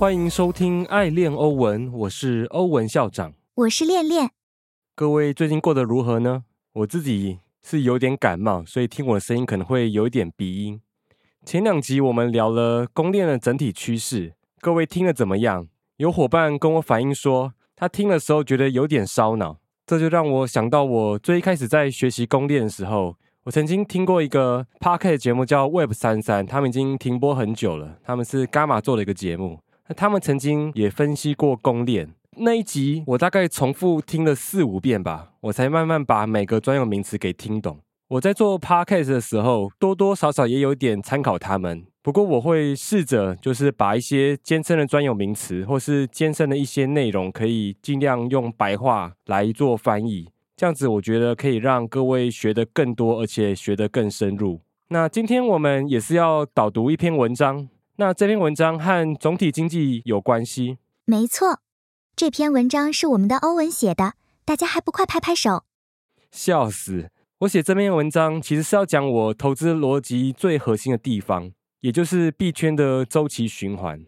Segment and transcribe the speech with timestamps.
[0.00, 3.34] 欢迎收听《爱恋欧文》，我是欧文校长。
[3.54, 4.30] 我是恋恋，
[4.94, 6.44] 各位最近过得如何呢？
[6.72, 10.80] 我自己是有点感冒，所以听我的声音可能会有一点鼻音。
[11.44, 15.68] 前两集我们聊了公链的整体趋势，各位听了怎么样？
[15.98, 29.60] 有伙伴跟我反映说，他听的时候觉得有点烧脑，这就让我想到我最一开始在学习公链的时候，我曾经听过一个 p a r k e t 节目叫 Web 三三，他们已经停播很久了，他们是伽马做的一个节目，
[29.96, 32.10] 他们曾经也分析过公链。
[32.36, 37.80] 那一集我大概重复听了四五遍吧，我才慢慢把每个专有名词给听懂。
[38.08, 54.60] 我在做 podcast 的时候，多多少少也有点参考他们，不过我会试着就是把一些艰深的专有名词或是艰深的一些内容，可以尽量用白话来做翻译，这样子我觉得可以让各位学得更多，而且学得更深入。
[54.88, 57.68] 那今天我们也是要导读一篇文章，
[58.00, 60.78] 那这篇文章和总体经济有关系。
[61.04, 61.60] 没错，
[62.16, 64.14] 这篇文章是我们的欧文写的，
[64.46, 65.64] 大家还不快拍拍手？
[66.30, 67.10] 笑死！
[67.40, 74.02] 我写这篇文章其实是要讲我投资逻辑最核心的地方，也就是币圈的周期循环。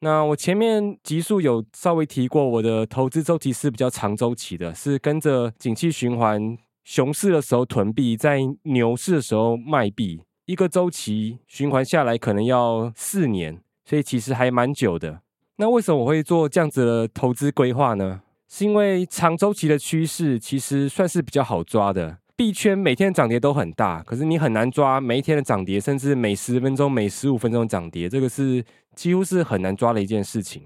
[0.00, 15.20] 那我前面集数有稍微提过，我的投资周期是比较长周期的，是跟着景气循环，熊市的时候囤币，在牛市的时候卖币，一个周期循环下来可能要四年，所以其实还蛮久的。
[15.56, 18.22] 那为什么我会做这样子的投资规划呢？
[18.48, 22.16] 是因为长周期的趋势其实算是比较好抓的。
[22.34, 30.62] 币圈每天涨跌都很大，可是你很难抓每一天的涨跌，甚至每十分钟、每十五分钟涨跌，这个是几乎是很难抓的一件事情。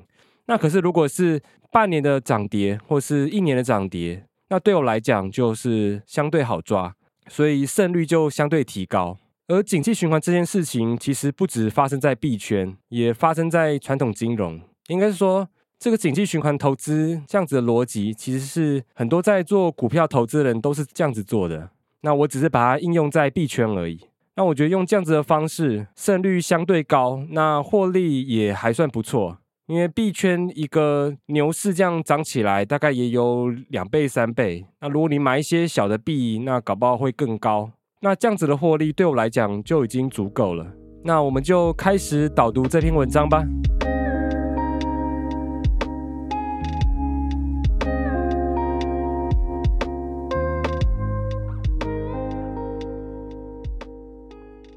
[0.46, 6.94] 那可是如果是半年的涨跌，或是一年的涨跌，那对我来讲就是相对好抓，
[7.26, 9.18] 所以胜率就相对提高。
[9.52, 14.58] 而景气循环这件事情，其实不止发生在币圈，也发生在传统金融。
[14.88, 15.46] 应该是说，
[15.78, 21.68] 这个景气循环投资这样子的逻辑，其实是很多在做股票投资的人都是这样子做的。
[22.00, 24.00] 那我只是把它应用在币圈而已。
[24.36, 29.36] 那我觉得用这样子的方式，胜率相对高，那获利也还算不错。
[29.66, 34.64] 因为币圈一个牛市这样涨起来，大概也有两倍、三倍。
[34.80, 37.70] 那如果你买一些小的币，那搞不好会更高。
[38.04, 40.66] 那这样子的获利对我来讲就已经足够了。
[41.04, 43.44] 那我们就开始导读这篇文章吧。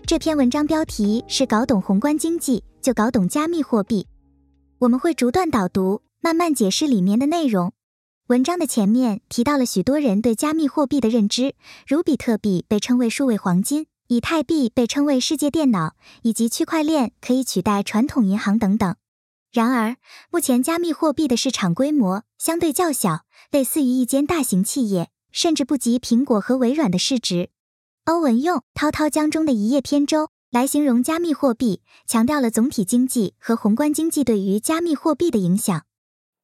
[0.06, 4.06] 这篇文章标题是“搞懂宏观经济，就搞懂加密货币”。
[4.78, 7.74] 我们会逐段导读，慢慢解释里面的内容。
[8.28, 11.54] 文章的前面提到了许多人对加密货币的认知，
[11.86, 15.94] 如比特币被称为数位黄金，以太币被称为世界电脑，
[16.24, 18.96] 以及区块链可以取代传统银行等等。
[19.52, 19.98] 然而，
[20.32, 27.50] 目前加密货币的市场规模相对较小，类似于一间大型企业，甚至不及苹果和微软的市值。
[28.06, 35.84] 欧文用《滔滔江中的一叶扁舟》来形容加密货币，强调了总体经济和宏观经济对于加密货币的影响。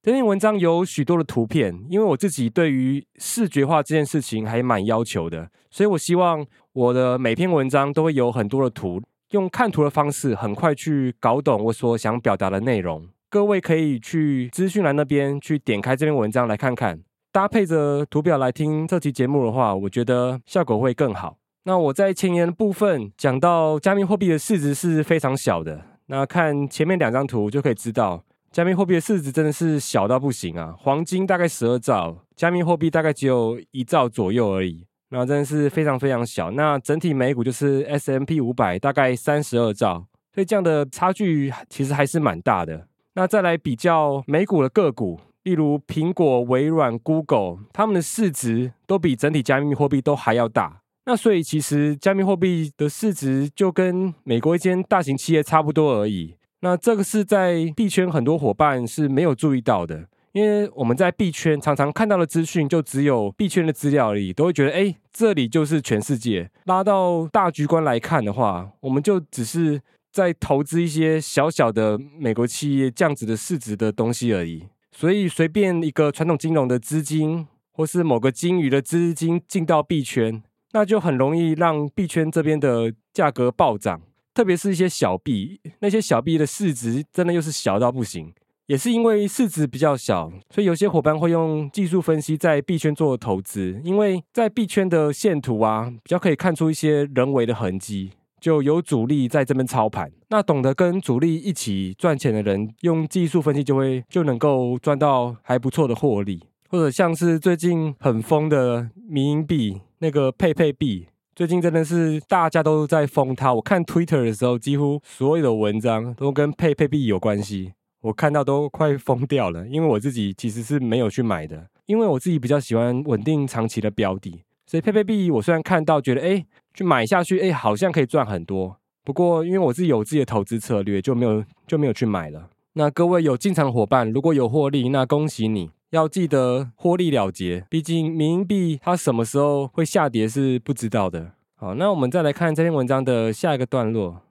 [0.04, 13.08] 这篇文章有许多的图片，因为我自己对于视觉化这件事情还蛮要求的，所以我希望我的每篇文章都会有很多的图，用看图的方式很快去搞懂我所想表达的内容。
[13.30, 17.00] 各位可以去资讯栏那边去点开这篇文章来看看，
[17.32, 21.38] 搭配着图表来听这期节目的话，我觉得效果会更好。
[21.66, 25.80] 那我在前言的部分讲到，加密货币的市值是非常小的。
[26.08, 30.76] 那看前面两张图就可以知道，加密货币的市值真的是小到不行啊！
[30.78, 34.86] 黄金大概十二兆，加密货币大概只有一兆左右而已。
[35.10, 36.52] 那真的是非常非常小。
[36.52, 42.88] 那整体美股就是 S M P 五百，大概三十二兆，所以这样的差距其实还是蛮大的。
[43.14, 50.82] 那再来比较美股的个股，例如苹果、微软、Google，他们的市值都比整体加密货币都还要大。
[51.06, 56.36] 那所以其实加密货币的市值就跟美国一间大型企业差不多而已。
[56.62, 66.50] 那这个是在币圈很多伙伴是没有注意到的，因为我们在币圈常常看到的资讯就只有币圈的资料而已，都会觉得哎，这里就是全世界。
[66.66, 69.82] 拉到大局观来看的话，我们就只是
[70.12, 74.68] 在投资一些小小的美国企业这样子的市值的东西而已。
[74.92, 80.44] 所以随便一个传统金融的资金，或是某个金鱼的资金进到币圈。
[80.74, 84.02] 那就很容易让币圈这边的价格暴涨，
[84.34, 88.34] 特别是一些小币，那些小币的市值真的又是小到不行。
[88.68, 98.12] 也是因为市值比较小，所以有些伙伴会用技术分析在币圈做投资，因为在币圈的线图啊，比较可以看出一些人为的痕迹。
[98.40, 100.12] 就有主力在这边操盘。
[100.30, 106.42] 那懂得跟主力一起赚钱的人，用技术分析就会就能够赚到还不错的获利。
[106.68, 113.54] 或者像是最近很疯的民营币那个佩佩币，最近真的是大家都在疯它。
[113.54, 119.66] 我看 Twitter 的时候，几乎所有的文章都跟佩佩币有关系，我看到都快疯掉了。
[119.66, 128.76] 因为我自己其实是没有去买的，因为我自己比较喜欢稳定长期的标的，所以佩佩币我虽然看到觉得哎去买下去哎好像可以赚很多，
[129.06, 132.50] 不过因为我自己有自己的投资策略，就没有就没有去买了。
[132.74, 135.72] 那各位有进场伙伴，如果有获利，那恭喜你。
[135.92, 141.34] 要记得获利了结，毕竟民币它什么时候会下跌是不知道的。
[141.56, 144.22] 好，那我们再来看这篇文章的下一个段落。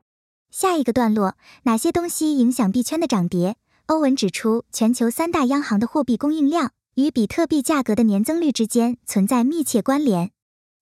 [0.50, 3.56] 下一个段落，哪些东西影响币圈的涨跌？
[3.86, 10.30] 欧文指出，全球三大央行的货币供应量与比特币价格的年增率之间存在密切关联，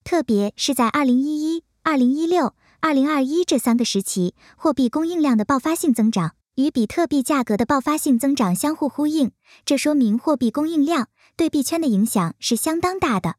[0.05, 6.37] 特别是在二零一一、二零一六、二零二一这三个时期，货币供应量的爆发性增长。
[6.58, 9.31] 与比特币价格的爆发性增长相互呼应，
[9.64, 11.06] 这说明货币供应量
[11.37, 13.37] 对币圈的影响是相当大的。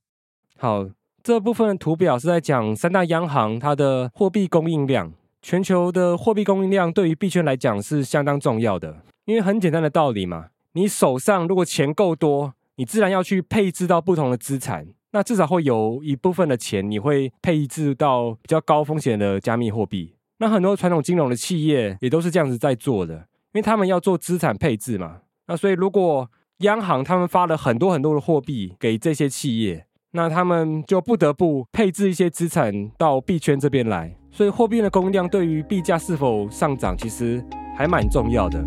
[0.57, 0.87] 好，
[1.21, 5.11] 这部分的图表是在讲三大央行它的货币供应量。
[5.41, 20.13] 全球的货币供应量对于币圈来讲是相当重要的，因为很简单的道理嘛，你手上如果钱够多，你自然要去配置到不同的资产，那至少会有一部分的钱你会配置到比较高风险的加密货币。
[20.39, 25.17] 那很多传统金融的企业也都是这样子在做的，因为他们要做资产配置嘛。
[25.47, 34.15] 那所以如果央行他们发了很多很多的货币给这些企业，那他们就不得不配置一些资产到币圈这边来。
[34.31, 37.43] 所以货币的供应量对于币价是否上涨，其实
[37.75, 38.63] 还蛮重要的。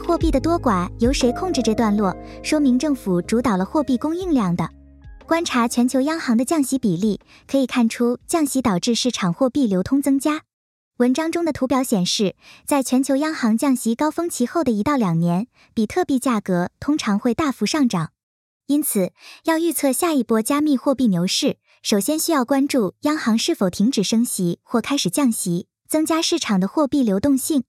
[0.00, 4.68] 货币的多寡由谁控制这段落，说明政府主导了货币供应量的。
[5.26, 10.42] 观察全球央行的降息比例，可以看出降息导致市场货币流通增加。
[10.96, 12.34] 文章中的图表显示，
[12.64, 18.10] 在全球央行降息高峰期后的一到两年，比特币价格通常会大幅上涨。
[18.66, 19.12] 因此，
[19.44, 27.64] 要预测下一波加密货币牛市，首先需要关注央行是否停止升息或开始降息，增加市场的货币流动性。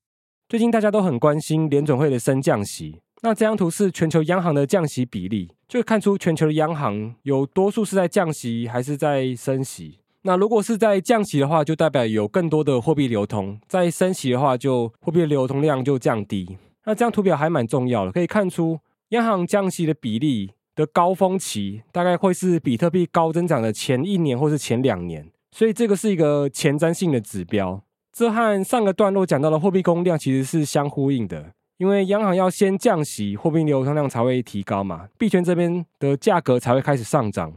[0.50, 10.00] 最近大家都很关心联准会的升降息，那这张图是全球央行的降息比例，就看出全球的央行有多数是在降息还是在升息。
[10.22, 16.58] 那如果是在降息的话，就代表有更多的货币流通；在升息的话，就货币流通量就降低。
[16.84, 18.80] 那这张图表还蛮重要的，可以看出
[19.10, 27.80] 央行降息的比例的高峰期大概会是比特币高增长的前一年或是前两年，所以这个是一个前瞻性的指标。
[28.20, 37.54] 这和上个段落讲到的货币供应量其实是相呼应的，因为央行要先降息，货币流通量才会提高嘛，币圈这边的价格才会开始上涨。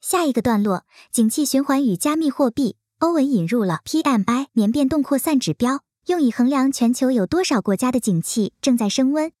[0.00, 9.32] 下一个段落，景气循环与加密货币，欧文引入了 PMI 年变动扩散指标，用以衡量全球有多少国家的景气正在升温。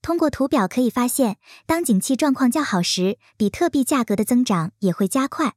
[0.00, 5.54] 通过图表可以发现，当景气状况较好时，比特币价格的增长也会加快。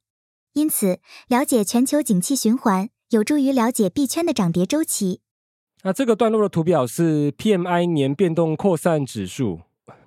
[0.54, 2.88] 因此，了解全球景气循环。
[3.10, 5.20] 有助于了解币圈的涨跌周期。
[5.82, 9.60] 那这个段落的图表是 PMI 年变动扩散指数。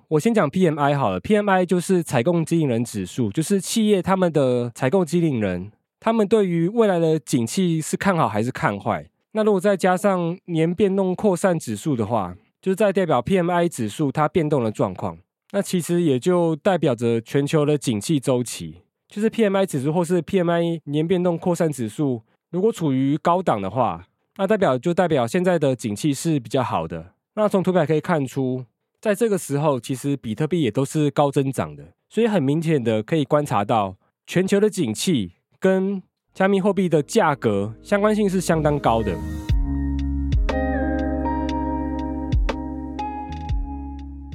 [0.06, 9.10] 我先讲 PMI 好了，PMI 就是采购经理人指数，就是企业他们的采购经理人，他们对于未来的景气是看好还是看坏。
[9.32, 15.18] 那如果再加上年变动扩散指数的话，就是在代表 PMI 指数它变动的状况。
[15.50, 22.22] 那其实也就代表着全球的景气周期，就是 PMI 指数或是 PMI 年变动扩散指数。
[22.52, 24.06] 如果处于高档的话，
[24.36, 27.14] 那代表就代表现在的景气是比较好的。
[27.34, 28.66] 那从图表可以看出，
[29.00, 36.02] 在这个时候，其实比特币也都是高增长的，所以很明显的可以观察到，全球的景气跟
[36.34, 39.16] 加密货币的价格相关性是相当高的。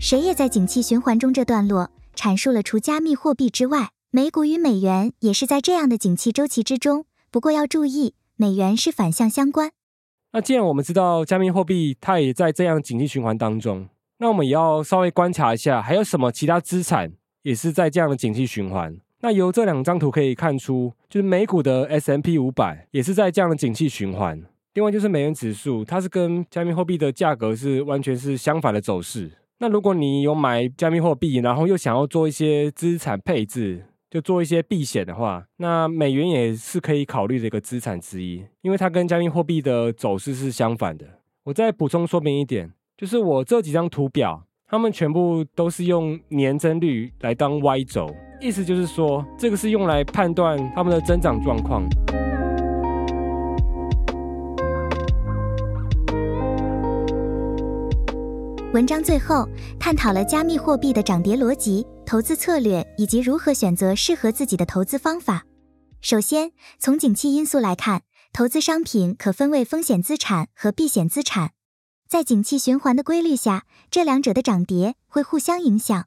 [0.02, 7.06] 谁也在景气循环中这段落阐述了，除加密货币之外，美股与美元也是在这样的景气周期之中。
[7.30, 9.72] 不过要注意，美元是反向相关。
[10.32, 13.88] 那既然我们知道加密货币它也在这样景气循环当中，
[14.20, 17.12] 那我们也要稍微观察一下，还有什么其他资产
[17.44, 18.98] 也是在这样的景气循环。
[19.22, 24.44] 那由这两张图可以看出，就是美股的 S M P 五百也是在这样的景气循环。
[24.74, 29.32] 另外就是美元指数，它是跟加密货币的价格是完全是相反的走势。
[29.58, 41.06] 那如果你有买加密货币，然后又想要做一些资产配置，就做一些避险的话，那美元也是可以考虑的一个资产之一，因为它跟加密货币的走势是相反的。
[41.44, 48.10] 我再补充说明一点，就是我这几张图表它们全部都是用年增率来当 Y 轴，
[48.40, 51.84] 意思就是说，这个是用来判断它们的增长状况。
[58.78, 65.48] 文章最后探讨了加密货币的涨跌逻辑、投资策略以及如何选择适合自己的投资方法。
[66.00, 71.54] 首先，从景气因素来看，投资商品可分为风险资产和避险资产。
[72.08, 76.06] 在景气循环的规律下，这两者的涨跌会互相影响。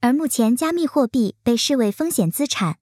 [0.00, 2.76] 而目前，加密货币被视为风险资产。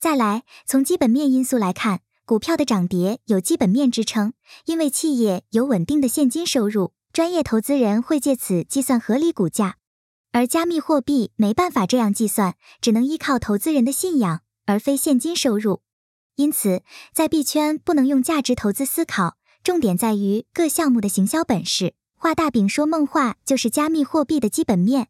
[0.00, 4.32] 再来，从基本面因素来看，股票的涨跌有基本面支撑，
[4.64, 9.76] 因为企业有稳定的现金收入，专业投资人会借此计算合理股价。
[10.32, 15.82] 而加密货币没办法这样计算，只能依靠投资人的信仰，而非现金收入。
[16.36, 21.94] 因此，在币圈不能用价值投资思考，重点在于各项目的行销本事。
[22.14, 25.08] 画大饼说梦话就是加密货币的基本面。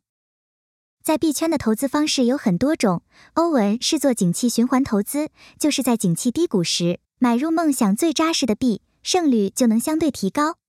[1.03, 3.03] 在币圈的投资方式有很多种，
[3.35, 5.29] 欧文是做景气循环投资，
[5.59, 10.60] 就是在景气低谷时买入梦想最扎实的币，胜率就能相对提高。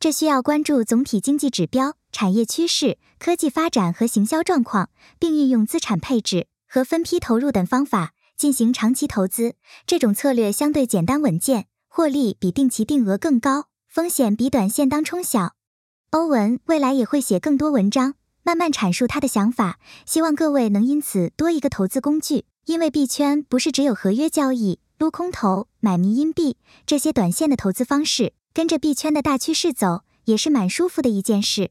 [0.00, 9.56] 这需要关注总体经济指标、产业趋势、科技发展和行销状况，并运用资产配置和分批投入等方法进行长期投资。
[9.86, 15.54] 这种策略相对简单稳健，获利比定期定额更高，风险比短线当冲小。
[16.10, 18.14] 欧文未来也会写更多文章，
[18.44, 22.44] 慢慢阐述他的想法，希望各位能因此多一个投资工具。
[22.66, 31.70] 因为币圈不是只有合约交易、撸空头、买迷因币这些短线的投资方式，跟着币圈的大趋势走，也是蛮舒服的一件事。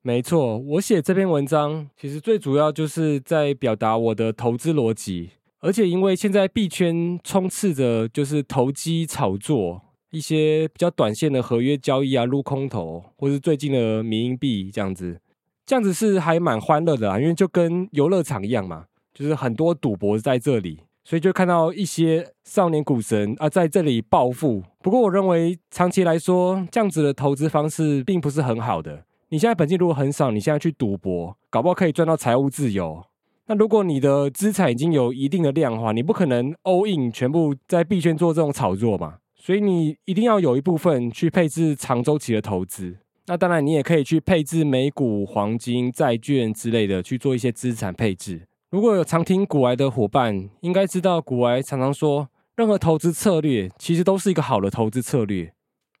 [0.00, 9.82] 没错，我写这篇文章其实最主要就是在表达我的投资逻辑，而且因为现在币圈充斥着就是投机炒作。
[10.12, 15.20] 一些比较短线的合约交易啊，撸空头，或是最近的民营币这样子，
[15.66, 24.62] 这样子是还蛮欢乐的啊，因为就跟游乐场一样嘛，就是很多赌博在这里，所以就看到一些少年股神啊在这里暴富。
[24.80, 29.04] 不过我认为长期来说，这样子的投资方式并不是很好的。
[29.30, 33.04] 你现在本金如果很少，你现在去赌博，搞不好可以赚到财务自由。
[33.46, 39.16] 那如果你的资产已经有一定的量的话，你不可能 all in 全部在币圈做这种炒作嘛。
[39.34, 48.42] 所以你一定要有一部分去配置长周期的投资，那当然你也可以去配置美股、黄金、债券之类的去做一些资产配置。
[48.70, 55.52] 如果有常听股癌的伙伴，应该知道股癌常常说，任何投资策略其实都是一个好的投资策略，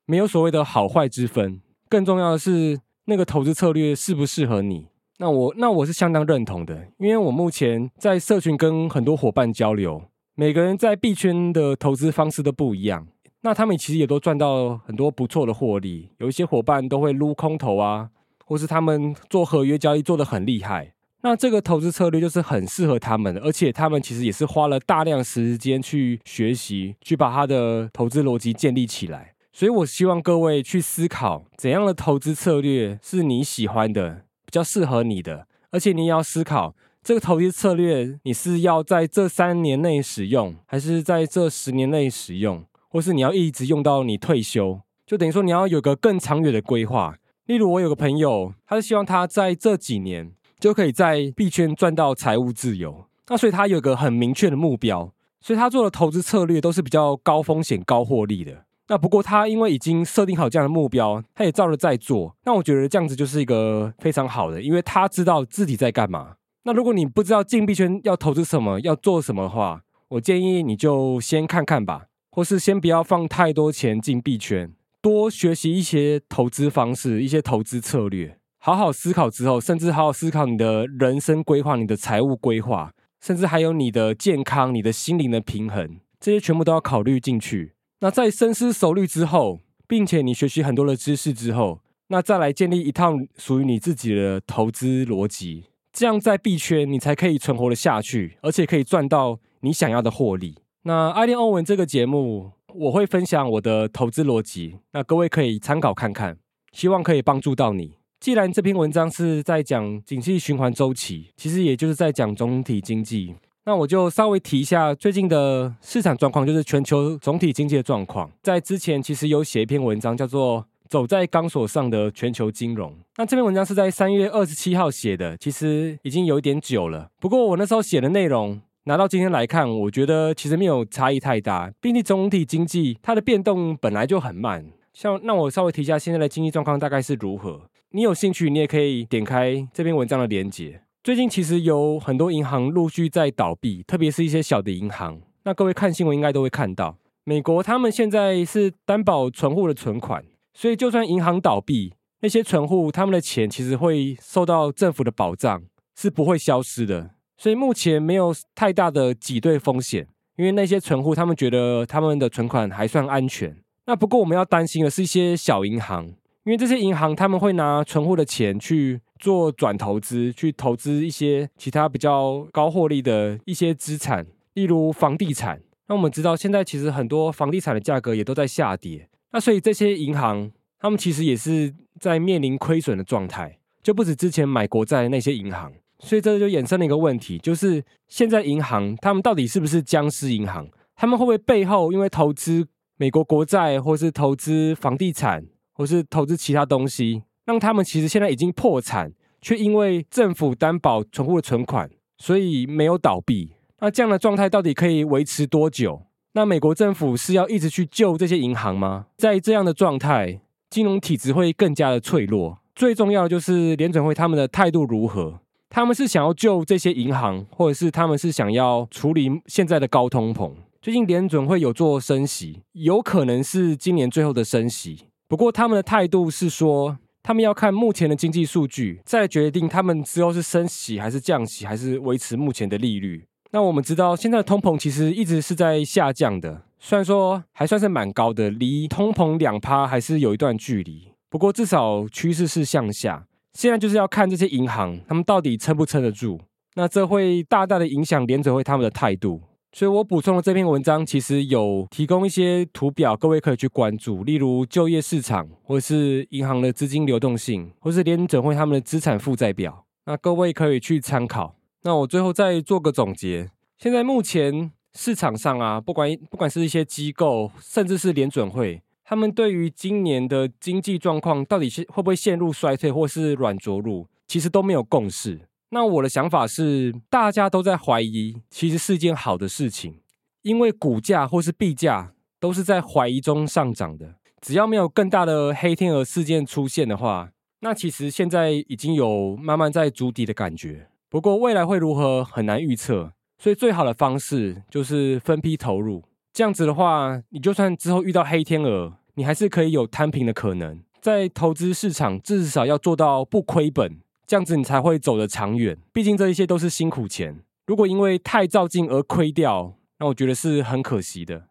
[0.06, 1.60] 没有所谓的好坏之分。
[1.88, 4.86] 更重要的是那个投资策略适不适合你。
[5.18, 10.04] 那我那我是相当认同的，因为我目前在社群跟很多伙伴交流，
[10.36, 13.08] 每个人在币圈的投资方式都不一样。
[13.40, 18.10] 那他们其实也都赚到很多不错的获利，有一些伙伴都会撸空头啊，
[18.46, 20.94] 或是他们做合约交易做得很厉害。
[21.22, 29.34] 那这个投资策略就是很适合他们的，而且他们其实也是花了大量时间去学习，去把他的投资逻辑建立起来。
[29.52, 42.64] 所以我希望各位去思考，怎样的投资策略是你喜欢的，比较适合你的，而且你也要思考这个投资策略你是要在这三年内使用，还是在这十年内使用。
[42.92, 47.16] 或是你要一直用到你退休，就等于说你要有个更长远的规划。
[47.46, 53.06] 例如，我有个朋友，他是希望他在这几年就可以在币圈赚到财务自由。
[53.28, 58.64] 那所以他有个很明确的目标，所以他做的投资策略都是比较高风险高获利的。
[58.88, 62.36] 那不过他因为已经设定好这样的目标，他也照着在做。
[62.44, 66.34] 那我觉得这样子就是一个非常好的，因为他知道自己在干嘛。
[66.64, 72.06] 那如果你不知道进币圈要投资什么，要做什么的话，我建议你就先看看吧。
[72.32, 87.72] 或是先不要放太多钱进币圈，多学习一些投资方式、一些投资策略，好好思考之后，甚至好好思考你的人生规划、你的财务规划，甚至还有你的健康、你的心灵的平衡，这些全部都要考虑进去。
[88.00, 100.58] 那在深思熟虑之后，并且你学习很多的知识之后，那再来建立一套属于你自己的投资逻辑，这样在币圈你才可以存活的下去，而且可以赚到你想要的获利。
[100.82, 106.36] 那爱恋欧文这个节目，我会分享我的投资逻辑，那各位可以参考看看，
[106.72, 107.99] 希望可以帮助到你。
[108.20, 113.34] 既然这篇文章是在讲景气循环周期，其实也就是在讲总体经济，
[113.64, 118.30] 那我就稍微提一下最近的市场状况，就是全球总体经济的状况。
[118.42, 122.90] 在之前其实有写一篇文章，叫做《走在钢索上的全球金融》。
[123.16, 127.08] 那这篇文章是在三月二十七号写的，其实已经有一点久了。
[127.18, 128.60] 不过我那时候写的内容。
[128.84, 131.70] 拿到今天来看，我觉得其实没有差异太大。
[131.82, 134.64] 毕竟总体经济它的变动本来就很慢。
[134.94, 137.60] 像那我稍微提一下现在的经济状况大概是如何。
[137.92, 140.80] 你有兴趣，你也可以点开这篇文章的连接。
[141.02, 145.20] 最近其实有很多银行陆续在倒闭，特别是一些小的银行。
[145.42, 155.60] 那各位看新闻应该都会看到，美国他们现在是担保存户的存款，所以就算银行倒闭，那些存户他们的钱其实会受到政府的保障，
[155.96, 157.10] 是不会消失的。
[157.36, 160.06] 所以目前没有太大的挤兑风险，
[160.36, 163.56] 因为那些存户他们觉得他们的存款还算安全。
[163.86, 166.12] 那不过我们要担心的是一些小银行。
[166.44, 175.60] 因为这些银行他们会拿存户的钱去做转投资，去投资一些其他比较高获利的一些资产，例如房地产。
[175.86, 185.70] 那我们知道现在其实很多房地产的价格也都在下跌，那所以这些银行他们其实也是在面临亏损的状态，就不止之前买国债的那些银行。
[185.98, 190.66] 所以这就衍生了一个问题，就是现在银行他们到底是不是僵尸银行？
[190.96, 192.66] 他们会不会背后因为投资
[192.96, 195.44] 美国国债或是投资房地产？
[195.80, 199.10] 或是投资其他东西，让他们其实现在已经破产，
[199.40, 203.54] 却因为政府担保存户的存款，所以没有倒闭。
[203.78, 206.02] 那这样的状态到底可以维持多久？
[206.32, 209.06] 那美国政府是要一直去救这些银行吗？
[209.16, 212.58] 在这样的状态，金融体制会更加的脆弱。
[212.74, 215.40] 最重要的就是联准会他们的态度如何？
[215.70, 220.52] 他们是想要救这些银行，或者是他们是想要处理现在的高通膨？
[220.82, 225.06] 最近联准会有做升息，有可能是今年最后的升息。
[225.30, 233.24] 不过他们的态度是说，他们要看目前的经济数据，再决定他们之后是升息还是降息，还是维持目前的利率。
[233.52, 241.12] 那我们知道，现在的通膨其实一直是在下降的，虽然说还算是蛮高的，离通膨两趴还是有一段距离。
[241.28, 243.24] 不过至少趋势是向下。
[243.52, 246.40] 现在就是要看这些银行，他们到底撑不撑得住。
[246.74, 249.40] 那这会大大的影响联准会他们的态度。
[249.72, 261.54] 所以我补充的这篇文章其实有提供一些图表，各位可以去关注，例如就业市场，或是银行的资金流动性，或是联准会他们的资产负债表，那各位可以去参考。
[261.82, 275.40] 那我最后再做个总结，现在目前市场上啊，不管不管是一些机构，甚至是联准会，他们对于今年的经济状况到底是会不会陷入衰退，或是软着陆，其实都没有共识。
[275.72, 280.00] 那我的想法是，大家都在怀疑，其实是件好的事情，
[280.42, 284.16] 因为股价或是币价都是在怀疑中上涨的。
[284.40, 287.30] 只要没有更大的黑天鹅事件出现的话，
[287.60, 290.88] 那其实现在已经有慢慢在筑底的感觉。
[291.08, 296.02] 不过未来会如何很难预测，所以最好的方式就是分批投入。
[296.32, 300.82] 这样子的话，你就算之后遇到黑天鹅，你还是可以有摊平的可能。
[301.00, 304.00] 在投资市场，至少要做到不亏本。
[304.30, 307.40] 这样子你才会走得长远，毕竟这一些都是辛苦钱。
[307.66, 311.48] 如果因为太照进而亏掉，那我觉得是很可惜的。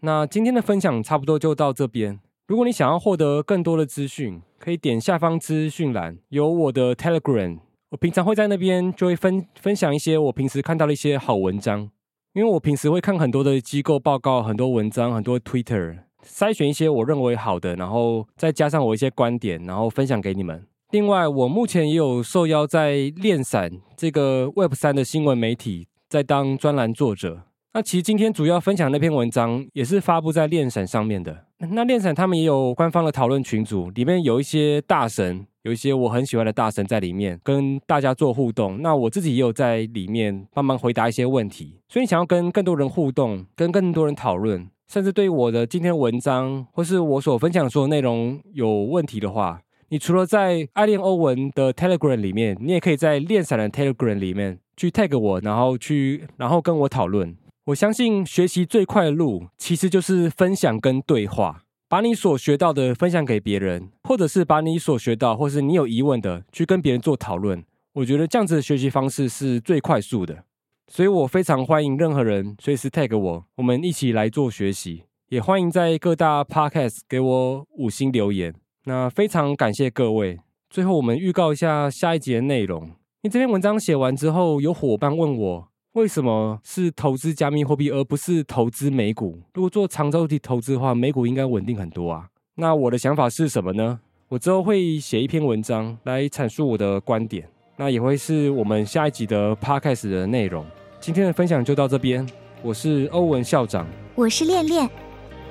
[0.00, 2.18] 那今天的分享差不多就到这边。
[2.46, 7.58] 如果你想要获得更多的资讯，可以点下方资讯栏有我的 Telegram，
[7.90, 11.90] 我平常会在那边就会分分享一些我平时看到的一些好文章。
[12.32, 20.66] 因为我平时会看很多的机构报告、很多文章、很多 Twitter，筛选一些我认为好的，然后再加上我一些观点，然后分享给你们。
[20.94, 27.42] 另外，我目前也有受邀在链闪这个 Web 三的新闻媒体，在当专栏作者。
[27.72, 31.46] 那其实今天主要分享那篇文章，也是发布在链闪上面的。
[31.72, 38.80] 那链闪他们也有官方的讨论群组，里面有一些大神，有一些我很喜欢的大神在里面跟大家做互动。
[38.80, 41.80] 那我自己也有在里面帮忙回答一些问题。
[41.88, 49.60] 所以，想要跟更多人互动，跟更多人讨论，甚至对我的今天文章或是我所分享的内容有问题的话，
[49.94, 57.36] 你除了在爱恋欧文的 Telegram 里面，你也可以在练散的 Telegram 里面去 tag 我，然后去然后跟我讨论。
[57.66, 67.62] 我相信学习最快的路其实就是分享跟对话，把你所学到的分享给别人，或者是把你所学到或是你有疑问的去跟别人做讨论。
[67.92, 70.42] 我觉得这样子的学习方式是最快速的，
[70.88, 75.04] 所以我非常欢迎任何人随时 tag 我，我们一起来做学习。
[75.28, 78.52] 也欢迎在各大 Podcast 给我五星留言。
[78.84, 80.38] 那非常感谢各位。
[80.68, 82.82] 最后，我们预告一下下一集的内容。
[83.22, 89.40] 因为这篇文章写完之后，有伙伴问我，为什么是投资加密货币而不是投资美股？
[89.54, 92.28] 如果做长周期投资的话，美股应该稳定很多啊。
[92.56, 94.00] 那我的想法是什么呢？
[94.28, 100.66] 我之后会写一篇文章来阐述我的观点，那也会是我们下一集的 podcast 的内容。
[101.00, 102.26] 今天的分享就到这边，
[102.62, 104.90] 我是欧文校长，我是恋恋，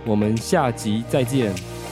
[0.05, 1.82] 我们下集再见。